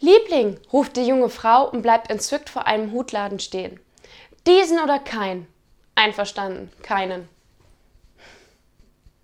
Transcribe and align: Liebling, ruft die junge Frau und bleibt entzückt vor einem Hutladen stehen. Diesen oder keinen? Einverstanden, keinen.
Liebling, 0.00 0.58
ruft 0.72 0.96
die 0.96 1.06
junge 1.06 1.28
Frau 1.28 1.68
und 1.68 1.82
bleibt 1.82 2.10
entzückt 2.10 2.50
vor 2.50 2.66
einem 2.66 2.92
Hutladen 2.92 3.38
stehen. 3.38 3.80
Diesen 4.46 4.78
oder 4.78 4.98
keinen? 4.98 5.46
Einverstanden, 5.94 6.70
keinen. 6.82 7.28